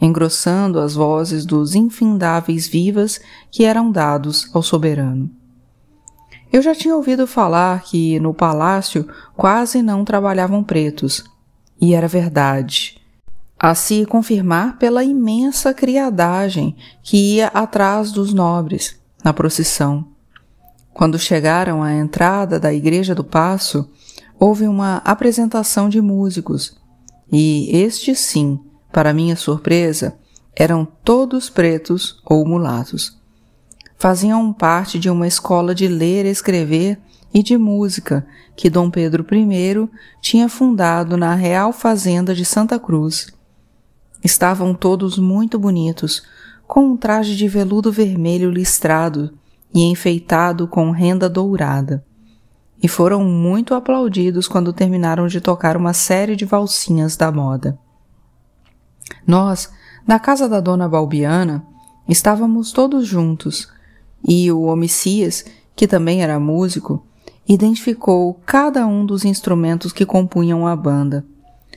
engrossando 0.00 0.78
as 0.78 0.94
vozes 0.94 1.44
dos 1.44 1.74
infindáveis 1.74 2.68
vivas 2.68 3.20
que 3.50 3.64
eram 3.64 3.90
dados 3.90 4.48
ao 4.54 4.62
soberano. 4.62 5.30
Eu 6.52 6.62
já 6.62 6.74
tinha 6.74 6.96
ouvido 6.96 7.26
falar 7.26 7.82
que 7.82 8.20
no 8.20 8.32
palácio 8.32 9.08
quase 9.36 9.82
não 9.82 10.04
trabalhavam 10.04 10.62
pretos, 10.62 11.24
e 11.80 11.92
era 11.92 12.06
verdade. 12.06 13.00
A 13.58 13.74
se 13.74 14.06
confirmar 14.06 14.78
pela 14.78 15.02
imensa 15.02 15.74
criadagem 15.74 16.76
que 17.02 17.34
ia 17.34 17.48
atrás 17.48 18.12
dos 18.12 18.32
nobres 18.32 18.98
na 19.24 19.32
procissão. 19.32 20.15
Quando 20.96 21.18
chegaram 21.18 21.82
à 21.82 21.92
entrada 21.92 22.58
da 22.58 22.72
Igreja 22.72 23.14
do 23.14 23.22
Passo, 23.22 23.86
houve 24.40 24.66
uma 24.66 24.96
apresentação 25.04 25.90
de 25.90 26.00
músicos, 26.00 26.74
e 27.30 27.68
estes 27.70 28.18
sim, 28.18 28.58
para 28.90 29.12
minha 29.12 29.36
surpresa, 29.36 30.16
eram 30.56 30.88
todos 31.04 31.50
pretos 31.50 32.18
ou 32.24 32.46
mulatos. 32.46 33.14
Faziam 33.98 34.50
parte 34.54 34.98
de 34.98 35.10
uma 35.10 35.26
escola 35.26 35.74
de 35.74 35.86
ler, 35.86 36.24
escrever 36.24 36.98
e 37.32 37.42
de 37.42 37.58
música 37.58 38.26
que 38.56 38.70
Dom 38.70 38.88
Pedro 38.88 39.26
I 39.30 39.90
tinha 40.22 40.48
fundado 40.48 41.14
na 41.18 41.34
Real 41.34 41.74
Fazenda 41.74 42.34
de 42.34 42.46
Santa 42.46 42.78
Cruz. 42.78 43.26
Estavam 44.24 44.72
todos 44.72 45.18
muito 45.18 45.58
bonitos, 45.58 46.22
com 46.66 46.86
um 46.86 46.96
traje 46.96 47.36
de 47.36 47.46
veludo 47.46 47.92
vermelho 47.92 48.50
listrado 48.50 49.30
e 49.76 49.82
enfeitado 49.82 50.66
com 50.66 50.90
renda 50.90 51.28
dourada, 51.28 52.02
e 52.82 52.88
foram 52.88 53.22
muito 53.22 53.74
aplaudidos 53.74 54.48
quando 54.48 54.72
terminaram 54.72 55.26
de 55.26 55.38
tocar 55.38 55.76
uma 55.76 55.92
série 55.92 56.34
de 56.34 56.46
valsinhas 56.46 57.14
da 57.14 57.30
moda. 57.30 57.78
Nós, 59.26 59.70
na 60.06 60.18
casa 60.18 60.48
da 60.48 60.60
dona 60.60 60.88
Balbiana, 60.88 61.62
estávamos 62.08 62.72
todos 62.72 63.06
juntos, 63.06 63.70
e 64.26 64.50
o 64.50 64.62
Homicias, 64.62 65.44
que 65.76 65.86
também 65.86 66.22
era 66.22 66.40
músico, 66.40 67.06
identificou 67.46 68.40
cada 68.46 68.86
um 68.86 69.04
dos 69.04 69.26
instrumentos 69.26 69.92
que 69.92 70.06
compunham 70.06 70.66
a 70.66 70.74
banda: 70.74 71.22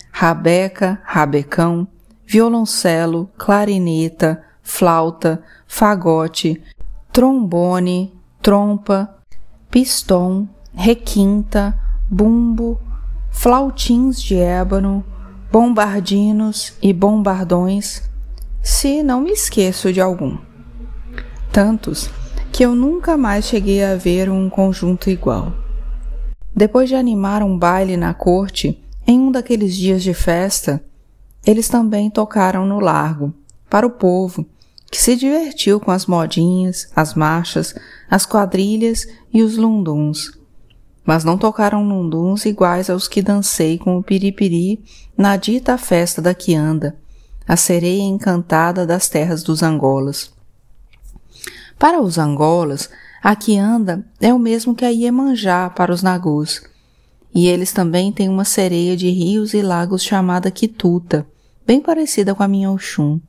rabeca, 0.09 1.01
rabecão, 1.03 1.85
violoncelo, 2.25 3.29
clarineta, 3.37 4.41
flauta, 4.63 5.43
fagote, 5.67 6.63
trombone, 7.11 8.13
trompa, 8.41 9.15
pistão, 9.69 10.47
requinta, 10.73 11.77
bumbo, 12.09 12.79
flautins 13.31 14.21
de 14.21 14.35
ébano, 14.35 15.03
bombardinos 15.51 16.73
e 16.81 16.93
bombardões, 16.93 18.03
se 18.61 19.01
não 19.01 19.21
me 19.21 19.31
esqueço 19.31 19.91
de 19.91 19.99
algum. 19.99 20.37
Tantos 21.51 22.09
que 22.51 22.63
eu 22.63 22.75
nunca 22.75 23.17
mais 23.17 23.45
cheguei 23.45 23.83
a 23.83 23.95
ver 23.95 24.29
um 24.29 24.49
conjunto 24.49 25.09
igual. 25.09 25.53
Depois 26.55 26.89
de 26.89 26.95
animar 26.95 27.41
um 27.41 27.57
baile 27.57 27.97
na 27.97 28.13
corte, 28.13 28.83
em 29.07 29.19
um 29.19 29.31
daqueles 29.31 29.75
dias 29.75 30.03
de 30.03 30.13
festa, 30.13 30.83
eles 31.45 31.67
também 31.67 32.09
tocaram 32.09 32.65
no 32.65 32.79
largo, 32.79 33.33
para 33.69 33.87
o 33.87 33.91
povo, 33.91 34.45
que 34.89 35.01
se 35.01 35.15
divertiu 35.15 35.79
com 35.79 35.91
as 35.91 36.05
modinhas, 36.05 36.87
as 36.95 37.13
marchas, 37.13 37.75
as 38.09 38.25
quadrilhas 38.25 39.07
e 39.31 39.43
os 39.43 39.55
lunduns. 39.55 40.37
Mas 41.05 41.23
não 41.23 41.37
tocaram 41.37 41.87
lunduns 41.87 42.45
iguais 42.45 42.89
aos 42.89 43.07
que 43.07 43.21
dancei 43.21 43.77
com 43.77 43.97
o 43.97 44.03
piripiri 44.03 44.83
na 45.17 45.37
dita 45.37 45.77
festa 45.77 46.21
da 46.21 46.33
Quianda, 46.33 46.95
a 47.47 47.55
sereia 47.55 48.01
encantada 48.01 48.85
das 48.85 49.09
terras 49.09 49.43
dos 49.43 49.63
Angolas. 49.63 50.31
Para 51.77 52.01
os 52.01 52.17
Angolas, 52.17 52.89
a 53.23 53.35
Quianda 53.35 54.05
é 54.19 54.33
o 54.33 54.39
mesmo 54.39 54.75
que 54.75 54.85
a 54.85 54.89
Iemanjá 54.89 55.69
para 55.69 55.91
os 55.91 56.01
Nagus, 56.01 56.61
e 57.33 57.47
eles 57.47 57.71
também 57.71 58.11
têm 58.11 58.27
uma 58.27 58.45
sereia 58.45 58.97
de 58.97 59.09
rios 59.09 59.53
e 59.53 59.61
lagos 59.61 60.03
chamada 60.03 60.49
Quituta, 60.49 61.27
bem 61.65 61.79
parecida 61.79 62.33
com 62.33 62.43
a 62.43 62.47
minha 62.47 62.71
Oxum. 62.71 63.19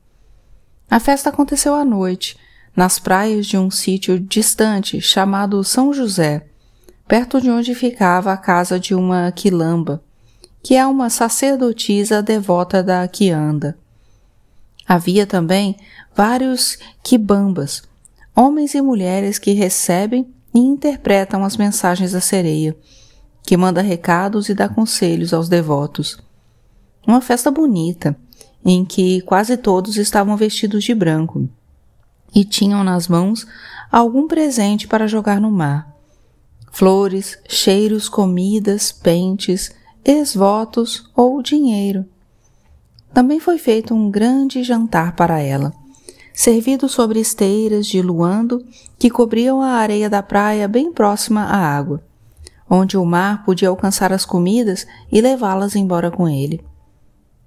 A 0.90 0.98
festa 0.98 1.30
aconteceu 1.30 1.76
à 1.76 1.84
noite, 1.84 2.36
nas 2.74 2.98
praias 2.98 3.46
de 3.46 3.56
um 3.56 3.70
sítio 3.70 4.18
distante 4.18 5.00
chamado 5.00 5.62
São 5.62 5.94
José, 5.94 6.44
perto 7.06 7.40
de 7.40 7.48
onde 7.48 7.76
ficava 7.76 8.32
a 8.32 8.36
casa 8.36 8.78
de 8.78 8.92
uma 8.92 9.30
quilamba, 9.30 10.02
que 10.60 10.74
é 10.74 10.84
uma 10.84 11.08
sacerdotisa 11.08 12.20
devota 12.20 12.82
da 12.82 13.06
Quianda. 13.06 13.78
Havia 14.86 15.26
também 15.26 15.76
vários 16.12 16.76
quibambas, 17.04 17.84
homens 18.34 18.74
e 18.74 18.82
mulheres 18.82 19.38
que 19.38 19.52
recebem 19.52 20.28
e 20.52 20.58
interpretam 20.58 21.44
as 21.44 21.56
mensagens 21.56 22.10
da 22.10 22.20
sereia, 22.20 22.76
que 23.44 23.56
manda 23.56 23.80
recados 23.80 24.48
e 24.48 24.54
dá 24.54 24.68
conselhos 24.68 25.32
aos 25.32 25.48
devotos. 25.48 26.18
Uma 27.06 27.20
festa 27.20 27.48
bonita, 27.48 28.16
em 28.64 28.84
que 28.84 29.20
quase 29.22 29.56
todos 29.56 29.96
estavam 29.96 30.36
vestidos 30.36 30.84
de 30.84 30.94
branco 30.94 31.48
e 32.34 32.44
tinham 32.44 32.84
nas 32.84 33.08
mãos 33.08 33.46
algum 33.90 34.26
presente 34.26 34.86
para 34.86 35.06
jogar 35.06 35.40
no 35.40 35.50
mar. 35.50 35.88
flores, 36.72 37.36
cheiros, 37.48 38.08
comidas, 38.08 38.92
pentes, 38.92 39.72
ex-votos 40.04 41.10
ou 41.16 41.42
dinheiro. 41.42 42.06
Também 43.12 43.40
foi 43.40 43.58
feito 43.58 43.92
um 43.92 44.08
grande 44.08 44.62
jantar 44.62 45.16
para 45.16 45.40
ela, 45.40 45.72
servido 46.32 46.88
sobre 46.88 47.18
esteiras 47.18 47.86
de 47.86 48.00
luando 48.00 48.64
que 49.00 49.10
cobriam 49.10 49.60
a 49.60 49.72
areia 49.72 50.08
da 50.08 50.22
praia 50.22 50.68
bem 50.68 50.92
próxima 50.92 51.42
à 51.42 51.56
água, 51.56 52.04
onde 52.68 52.96
o 52.96 53.04
mar 53.04 53.44
podia 53.44 53.68
alcançar 53.68 54.12
as 54.12 54.24
comidas 54.24 54.86
e 55.10 55.20
levá-las 55.20 55.74
embora 55.74 56.08
com 56.08 56.28
ele. 56.28 56.64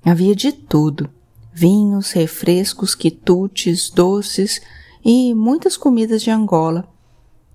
Havia 0.06 0.36
de 0.36 0.52
tudo: 0.52 1.10
vinhos, 1.54 2.12
refrescos, 2.12 2.94
quitutes, 2.96 3.90
doces 3.90 4.62
e 5.04 5.34
muitas 5.34 5.78
comidas 5.78 6.22
de 6.22 6.32
Angola. 6.32 6.88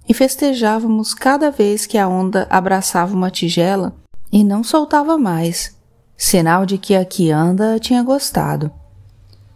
E 0.08 0.14
festejávamos 0.14 1.12
cada 1.12 1.50
vez 1.50 1.84
que 1.84 1.98
a 1.98 2.08
onda 2.08 2.46
abraçava 2.48 3.14
uma 3.14 3.30
tigela 3.30 3.94
e 4.32 4.42
não 4.42 4.64
soltava 4.64 5.18
mais, 5.18 5.76
sinal 6.16 6.64
de 6.64 6.78
que 6.78 6.94
a 6.94 7.04
que 7.04 7.30
anda 7.30 7.78
tinha 7.78 8.02
gostado. 8.02 8.70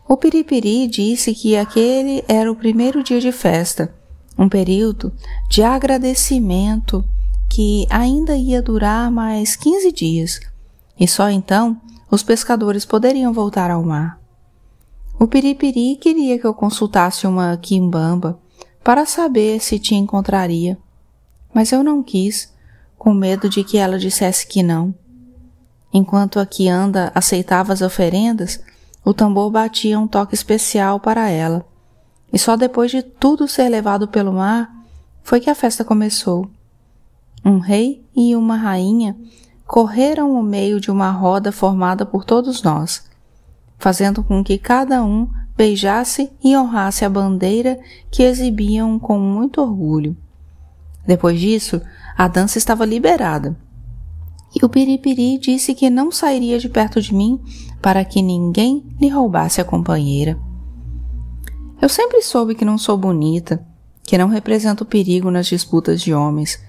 O 0.06 0.16
Piripiri 0.16 0.86
disse 0.86 1.32
que 1.34 1.56
aquele 1.56 2.22
era 2.28 2.52
o 2.52 2.56
primeiro 2.56 3.02
dia 3.02 3.18
de 3.18 3.32
festa, 3.32 3.94
um 4.38 4.48
período 4.48 5.10
de 5.48 5.62
agradecimento 5.62 7.02
que 7.48 7.86
ainda 7.88 8.36
ia 8.36 8.60
durar 8.60 9.10
mais 9.10 9.56
15 9.56 9.92
dias, 9.92 10.40
e 10.98 11.08
só 11.08 11.30
então 11.30 11.80
os 12.12 12.22
pescadores 12.22 12.84
poderiam 12.84 13.32
voltar 13.32 13.70
ao 13.70 13.82
mar. 13.82 14.20
O 15.18 15.26
Piripiri 15.26 15.96
queria 15.96 16.38
que 16.38 16.46
eu 16.46 16.52
consultasse 16.52 17.26
uma 17.26 17.56
quimbamba 17.56 18.38
para 18.84 19.06
saber 19.06 19.60
se 19.60 19.78
te 19.78 19.94
encontraria, 19.94 20.76
mas 21.54 21.72
eu 21.72 21.82
não 21.82 22.02
quis, 22.02 22.52
com 22.98 23.14
medo 23.14 23.48
de 23.48 23.64
que 23.64 23.78
ela 23.78 23.98
dissesse 23.98 24.46
que 24.46 24.62
não. 24.62 24.94
Enquanto 25.90 26.38
a 26.38 26.44
quianda 26.44 27.10
aceitava 27.14 27.72
as 27.72 27.80
oferendas, 27.80 28.62
o 29.02 29.14
tambor 29.14 29.50
batia 29.50 29.98
um 29.98 30.06
toque 30.06 30.34
especial 30.34 31.00
para 31.00 31.30
ela, 31.30 31.64
e 32.30 32.38
só 32.38 32.56
depois 32.58 32.90
de 32.90 33.02
tudo 33.02 33.48
ser 33.48 33.70
levado 33.70 34.06
pelo 34.06 34.34
mar 34.34 34.70
foi 35.22 35.40
que 35.40 35.48
a 35.48 35.54
festa 35.54 35.82
começou. 35.82 36.46
Um 37.42 37.58
rei 37.58 38.04
e 38.14 38.36
uma 38.36 38.56
rainha 38.56 39.16
correram 39.66 40.32
o 40.32 40.42
meio 40.42 40.80
de 40.80 40.90
uma 40.90 41.10
roda 41.10 41.50
formada 41.52 42.04
por 42.04 42.24
todos 42.24 42.62
nós, 42.62 43.08
fazendo 43.78 44.22
com 44.22 44.42
que 44.42 44.58
cada 44.58 45.02
um 45.02 45.28
beijasse 45.56 46.30
e 46.42 46.56
honrasse 46.56 47.04
a 47.04 47.10
bandeira 47.10 47.78
que 48.10 48.22
exibiam 48.22 48.98
com 48.98 49.18
muito 49.18 49.60
orgulho. 49.60 50.16
Depois 51.06 51.38
disso, 51.38 51.80
a 52.16 52.28
dança 52.28 52.58
estava 52.58 52.84
liberada. 52.84 53.56
E 54.54 54.64
o 54.64 54.68
Piripiri 54.68 55.38
disse 55.38 55.74
que 55.74 55.88
não 55.88 56.12
sairia 56.12 56.58
de 56.58 56.68
perto 56.68 57.00
de 57.00 57.14
mim 57.14 57.40
para 57.80 58.04
que 58.04 58.20
ninguém 58.20 58.84
lhe 59.00 59.08
roubasse 59.08 59.60
a 59.60 59.64
companheira. 59.64 60.38
Eu 61.80 61.88
sempre 61.88 62.22
soube 62.22 62.54
que 62.54 62.64
não 62.64 62.78
sou 62.78 62.96
bonita, 62.96 63.66
que 64.04 64.18
não 64.18 64.28
represento 64.28 64.84
perigo 64.84 65.30
nas 65.30 65.46
disputas 65.46 66.00
de 66.00 66.12
homens, 66.12 66.62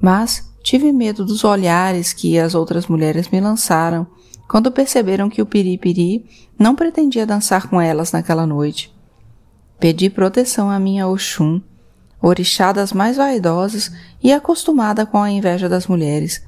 mas 0.00 0.45
Tive 0.66 0.90
medo 0.90 1.24
dos 1.24 1.44
olhares 1.44 2.12
que 2.12 2.36
as 2.36 2.52
outras 2.52 2.88
mulheres 2.88 3.28
me 3.28 3.40
lançaram 3.40 4.04
quando 4.48 4.72
perceberam 4.72 5.30
que 5.30 5.40
o 5.40 5.46
Piripiri 5.46 6.26
não 6.58 6.74
pretendia 6.74 7.24
dançar 7.24 7.70
com 7.70 7.80
elas 7.80 8.10
naquela 8.10 8.44
noite. 8.44 8.92
Pedi 9.78 10.10
proteção 10.10 10.68
à 10.68 10.80
minha 10.80 11.06
Oxum, 11.06 11.62
orixá 12.20 12.72
das 12.72 12.92
mais 12.92 13.16
vaidosas 13.16 13.92
e 14.20 14.32
acostumada 14.32 15.06
com 15.06 15.18
a 15.18 15.30
inveja 15.30 15.68
das 15.68 15.86
mulheres, 15.86 16.42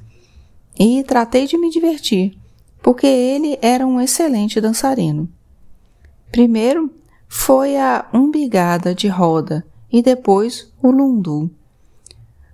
e 0.77 1.01
tratei 1.05 1.47
de 1.47 1.57
me 1.57 1.69
divertir, 1.69 2.37
porque 2.83 3.07
ele 3.07 3.57
era 3.61 3.87
um 3.87 4.01
excelente 4.01 4.59
dançarino. 4.59 5.29
Primeiro 6.29 6.93
foi 7.25 7.77
a 7.77 8.05
umbigada 8.13 8.93
de 8.93 9.07
roda 9.07 9.65
e 9.89 10.01
depois 10.01 10.73
o 10.83 10.91
lundu. 10.91 11.49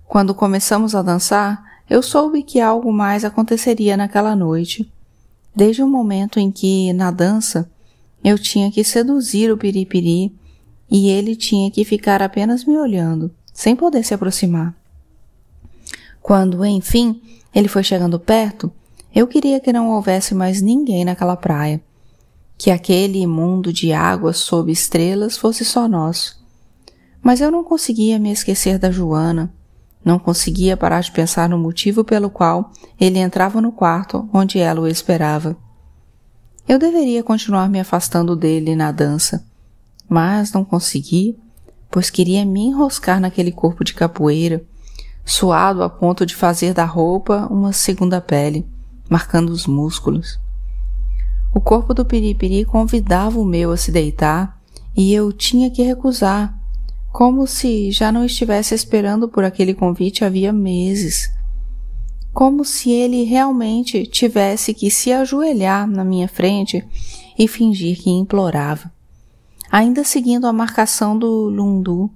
Quando 0.08 0.34
começamos 0.34 0.94
a 0.94 1.02
dançar, 1.02 1.64
eu 1.90 2.02
soube 2.02 2.42
que 2.42 2.60
algo 2.60 2.92
mais 2.92 3.24
aconteceria 3.24 3.96
naquela 3.96 4.36
noite. 4.36 4.90
Desde 5.54 5.82
o 5.82 5.88
momento 5.88 6.38
em 6.38 6.50
que, 6.50 6.92
na 6.92 7.10
dança, 7.10 7.70
eu 8.22 8.38
tinha 8.38 8.70
que 8.70 8.84
seduzir 8.84 9.50
o 9.50 9.56
piripiri 9.56 10.32
e 10.90 11.08
ele 11.08 11.34
tinha 11.34 11.70
que 11.70 11.84
ficar 11.84 12.22
apenas 12.22 12.64
me 12.64 12.76
olhando, 12.76 13.30
sem 13.52 13.74
poder 13.74 14.04
se 14.04 14.14
aproximar. 14.14 14.74
Quando, 16.22 16.64
enfim, 16.64 17.20
ele 17.54 17.68
foi 17.68 17.82
chegando 17.82 18.18
perto, 18.18 18.72
eu 19.14 19.26
queria 19.26 19.60
que 19.60 19.72
não 19.72 19.90
houvesse 19.90 20.34
mais 20.34 20.60
ninguém 20.60 21.04
naquela 21.04 21.36
praia, 21.36 21.80
que 22.58 22.70
aquele 22.70 23.26
mundo 23.26 23.72
de 23.72 23.92
águas 23.92 24.38
sob 24.38 24.70
estrelas 24.70 25.36
fosse 25.36 25.64
só 25.64 25.88
nosso. 25.88 26.44
Mas 27.22 27.40
eu 27.40 27.50
não 27.50 27.64
conseguia 27.64 28.18
me 28.18 28.30
esquecer 28.30 28.78
da 28.78 28.90
Joana, 28.90 29.52
não 30.06 30.20
conseguia 30.20 30.76
parar 30.76 31.00
de 31.00 31.10
pensar 31.10 31.48
no 31.48 31.58
motivo 31.58 32.04
pelo 32.04 32.30
qual 32.30 32.70
ele 32.98 33.18
entrava 33.18 33.60
no 33.60 33.72
quarto 33.72 34.28
onde 34.32 34.56
ela 34.60 34.80
o 34.80 34.86
esperava. 34.86 35.56
Eu 36.68 36.78
deveria 36.78 37.24
continuar 37.24 37.68
me 37.68 37.80
afastando 37.80 38.36
dele 38.36 38.76
na 38.76 38.92
dança, 38.92 39.44
mas 40.08 40.52
não 40.52 40.64
consegui, 40.64 41.36
pois 41.90 42.08
queria 42.08 42.44
me 42.44 42.66
enroscar 42.66 43.20
naquele 43.20 43.50
corpo 43.50 43.82
de 43.82 43.94
capoeira, 43.94 44.64
suado 45.24 45.82
a 45.82 45.90
ponto 45.90 46.24
de 46.24 46.36
fazer 46.36 46.72
da 46.72 46.84
roupa 46.84 47.48
uma 47.50 47.72
segunda 47.72 48.20
pele, 48.20 48.64
marcando 49.10 49.50
os 49.50 49.66
músculos. 49.66 50.38
O 51.52 51.60
corpo 51.60 51.92
do 51.92 52.04
piripiri 52.04 52.64
convidava 52.64 53.40
o 53.40 53.44
meu 53.44 53.72
a 53.72 53.76
se 53.76 53.90
deitar 53.90 54.56
e 54.96 55.12
eu 55.12 55.32
tinha 55.32 55.68
que 55.68 55.82
recusar, 55.82 56.56
como 57.16 57.46
se 57.46 57.90
já 57.90 58.12
não 58.12 58.26
estivesse 58.26 58.74
esperando 58.74 59.26
por 59.26 59.42
aquele 59.42 59.72
convite 59.72 60.22
havia 60.22 60.52
meses. 60.52 61.32
Como 62.30 62.62
se 62.62 62.90
ele 62.90 63.24
realmente 63.24 64.06
tivesse 64.06 64.74
que 64.74 64.90
se 64.90 65.10
ajoelhar 65.10 65.86
na 65.88 66.04
minha 66.04 66.28
frente 66.28 66.86
e 67.38 67.48
fingir 67.48 67.96
que 68.02 68.10
implorava. 68.10 68.92
Ainda 69.72 70.04
seguindo 70.04 70.46
a 70.46 70.52
marcação 70.52 71.18
do 71.18 71.48
Lundu, 71.48 72.10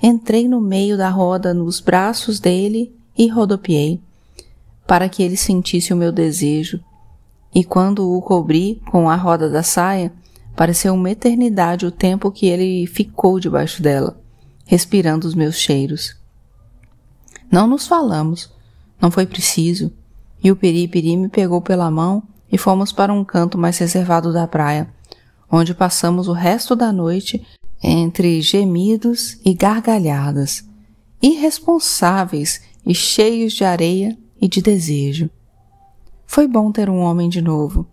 entrei 0.00 0.46
no 0.46 0.60
meio 0.60 0.96
da 0.96 1.08
roda 1.08 1.52
nos 1.52 1.80
braços 1.80 2.38
dele 2.38 2.94
e 3.18 3.26
rodopiei, 3.26 4.00
para 4.86 5.08
que 5.08 5.24
ele 5.24 5.36
sentisse 5.36 5.92
o 5.92 5.96
meu 5.96 6.12
desejo. 6.12 6.78
E 7.52 7.64
quando 7.64 8.16
o 8.16 8.22
cobri 8.22 8.80
com 8.92 9.10
a 9.10 9.16
roda 9.16 9.50
da 9.50 9.64
saia, 9.64 10.12
Pareceu 10.56 10.94
uma 10.94 11.10
eternidade 11.10 11.84
o 11.84 11.90
tempo 11.90 12.30
que 12.30 12.46
ele 12.46 12.86
ficou 12.86 13.40
debaixo 13.40 13.82
dela, 13.82 14.20
respirando 14.64 15.26
os 15.26 15.34
meus 15.34 15.56
cheiros. 15.56 16.16
Não 17.50 17.66
nos 17.66 17.86
falamos, 17.86 18.52
não 19.00 19.10
foi 19.10 19.26
preciso, 19.26 19.92
e 20.42 20.52
o 20.52 20.56
Piripiri 20.56 21.16
me 21.16 21.28
pegou 21.28 21.60
pela 21.60 21.90
mão 21.90 22.22
e 22.50 22.56
fomos 22.56 22.92
para 22.92 23.12
um 23.12 23.24
canto 23.24 23.58
mais 23.58 23.78
reservado 23.78 24.32
da 24.32 24.46
praia, 24.46 24.88
onde 25.50 25.74
passamos 25.74 26.28
o 26.28 26.32
resto 26.32 26.76
da 26.76 26.92
noite 26.92 27.44
entre 27.82 28.40
gemidos 28.40 29.38
e 29.44 29.54
gargalhadas, 29.54 30.64
irresponsáveis 31.20 32.62
e 32.86 32.94
cheios 32.94 33.52
de 33.54 33.64
areia 33.64 34.16
e 34.40 34.48
de 34.48 34.62
desejo. 34.62 35.28
Foi 36.26 36.46
bom 36.46 36.70
ter 36.70 36.88
um 36.88 36.98
homem 36.98 37.28
de 37.28 37.42
novo 37.42 37.86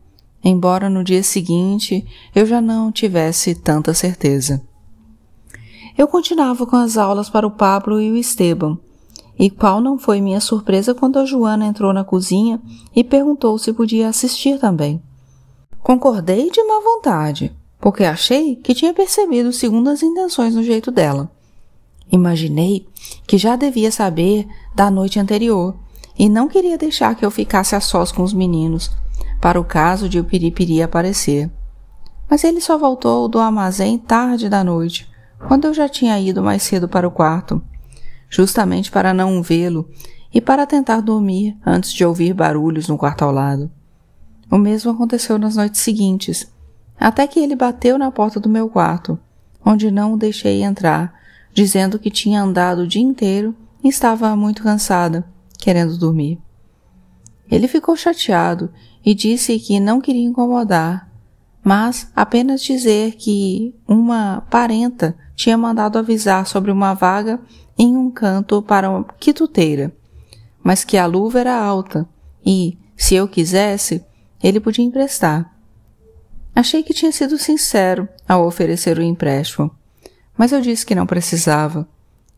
embora 0.44 0.90
no 0.90 1.04
dia 1.04 1.24
seguinte 1.24 2.06
eu 2.34 2.46
já 2.46 2.62
não 2.62 2.92
tivesse 2.92 3.56
tanta 3.56 3.94
certeza. 3.94 4.62
Eu 5.98 6.08
continuava 6.08 6.66
com 6.66 6.76
as 6.76 6.98
aulas 6.98 7.30
para 7.30 7.46
o 7.46 7.52
Pablo 7.52 8.02
e 8.02 8.12
o 8.12 8.16
Esteban, 8.16 8.78
e 9.38 9.50
qual 9.50 9.82
não 9.82 9.98
foi 9.98 10.22
minha 10.22 10.40
surpresa 10.40 10.94
quando 10.94 11.20
a 11.20 11.26
Joana 11.26 11.66
entrou 11.66 11.92
na 11.94 12.04
cozinha 12.04 12.62
e 12.96 13.04
perguntou 13.04 13.58
se 13.58 13.74
podia 13.74 14.08
assistir 14.08 14.60
também. 14.60 15.02
Concordei 15.82 16.50
de 16.50 16.64
má 16.64 16.80
vontade, 16.80 17.52
porque 17.80 18.04
achei 18.04 18.56
que 18.56 18.76
tinha 18.76 18.94
percebido 18.94 19.52
segundas 19.52 20.04
intenções 20.04 20.54
no 20.54 20.64
jeito 20.64 20.92
dela. 20.92 21.32
Imaginei 22.12 22.86
que 23.26 23.38
já 23.38 23.56
devia 23.56 23.92
saber 23.92 24.48
da 24.76 24.92
noite 24.92 25.20
anterior 25.20 25.76
e 26.18 26.30
não 26.30 26.48
queria 26.48 26.78
deixar 26.78 27.16
que 27.16 27.26
eu 27.26 27.32
ficasse 27.32 27.76
a 27.76 27.80
sós 27.80 28.12
com 28.12 28.22
os 28.22 28.34
meninos, 28.34 28.92
para 29.42 29.60
o 29.60 29.66
caso 29.66 30.08
de 30.08 30.20
o 30.20 30.24
Piripiri 30.24 30.84
aparecer. 30.84 31.50
Mas 32.30 32.44
ele 32.44 32.62
só 32.62 32.78
voltou 32.78 33.28
do 33.28 33.40
armazém 33.40 33.98
tarde 33.98 34.48
da 34.48 34.64
noite, 34.64 35.10
quando 35.48 35.66
eu 35.66 35.74
já 35.74 35.90
tinha 35.90 36.20
ido 36.20 36.44
mais 36.44 36.62
cedo 36.62 36.88
para 36.88 37.08
o 37.08 37.12
quarto, 37.12 37.62
justamente 38.30 38.92
para 38.92 39.14
não 39.14 39.42
vê-lo 39.42 39.90
e 40.32 40.40
para 40.40 40.68
tentar 40.68 41.02
dormir 41.02 41.58
antes 41.66 41.92
de 41.92 42.06
ouvir 42.06 42.34
barulhos 42.34 42.88
no 42.88 42.98
quarto 42.98 43.24
ao 43.24 43.32
lado. 43.32 43.70
O 44.50 44.58
mesmo 44.58 44.92
aconteceu 44.92 45.40
nas 45.40 45.56
noites 45.56 45.82
seguintes, 45.82 46.50
até 47.00 47.26
que 47.26 47.40
ele 47.40 47.56
bateu 47.56 47.98
na 47.98 48.12
porta 48.12 48.40
do 48.40 48.48
meu 48.48 48.70
quarto, 48.70 49.20
onde 49.66 49.90
não 49.90 50.14
o 50.14 50.18
deixei 50.18 50.64
entrar, 50.64 51.14
dizendo 51.52 51.98
que 51.98 52.12
tinha 52.12 52.44
andado 52.44 52.84
o 52.84 52.88
dia 52.88 53.02
inteiro 53.02 53.56
e 53.84 53.90
estava 53.90 54.36
muito 54.36 54.62
cansada, 54.62 55.26
querendo 55.58 55.98
dormir. 55.98 56.40
Ele 57.52 57.68
ficou 57.68 57.98
chateado 57.98 58.72
e 59.06 59.14
disse 59.14 59.60
que 59.60 59.78
não 59.78 60.00
queria 60.00 60.24
incomodar, 60.24 61.12
mas 61.62 62.10
apenas 62.16 62.64
dizer 62.64 63.16
que 63.16 63.76
uma 63.86 64.42
parenta 64.50 65.18
tinha 65.36 65.58
mandado 65.58 66.00
avisar 66.00 66.48
sobre 66.48 66.72
uma 66.72 66.94
vaga 66.94 67.42
em 67.78 67.98
um 67.98 68.10
canto 68.10 68.62
para 68.62 68.90
uma 68.90 69.04
quituteira, 69.20 69.94
mas 70.64 70.86
que 70.86 70.98
a 70.98 71.06
luva 71.06 71.42
era 71.42 71.62
alta 71.62 72.08
e, 72.46 72.78
se 72.96 73.16
eu 73.16 73.28
quisesse, 73.28 74.04
ele 74.42 74.62
podia 74.62 74.86
emprestar. 74.86 75.54
Achei 76.56 76.84
que 76.84 76.94
tinha 76.94 77.12
sido 77.12 77.38
sincero 77.38 78.08
ao 78.28 78.46
oferecer 78.46 78.98
o 78.98 79.04
empréstimo, 79.04 79.72
mas 80.38 80.52
eu 80.52 80.62
disse 80.62 80.86
que 80.86 80.96
não 80.96 81.06
precisava 81.06 81.88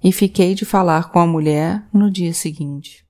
e 0.03 0.11
fiquei 0.11 0.55
de 0.55 0.65
falar 0.65 1.11
com 1.11 1.19
a 1.19 1.27
mulher 1.27 1.83
no 1.93 2.09
dia 2.09 2.33
seguinte. 2.33 3.02